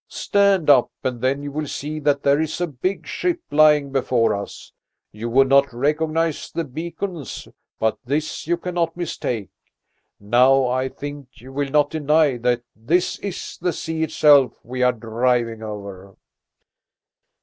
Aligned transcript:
Stand 0.07 0.67
up, 0.67 0.89
and 1.03 1.21
then 1.21 1.43
you 1.43 1.51
will 1.51 1.67
see 1.67 1.99
that 1.99 2.23
there 2.23 2.41
is 2.41 2.59
a 2.59 2.65
big 2.65 3.05
ship 3.05 3.39
lying 3.51 3.91
before 3.91 4.33
us! 4.35 4.73
You 5.11 5.29
would 5.29 5.47
not 5.47 5.71
recognize 5.71 6.51
the 6.51 6.63
beacons, 6.63 7.47
but 7.77 7.99
this 8.03 8.47
you 8.47 8.57
cannot 8.57 8.97
mistake. 8.97 9.49
Now 10.19 10.65
I 10.65 10.89
think 10.89 11.27
you 11.33 11.53
will 11.53 11.69
not 11.69 11.91
deny 11.91 12.37
that 12.37 12.63
this 12.75 13.19
is 13.19 13.59
the 13.61 13.73
sea 13.73 14.01
itself 14.01 14.53
we 14.63 14.81
are 14.81 14.91
driving 14.91 15.61
over." 15.61 16.15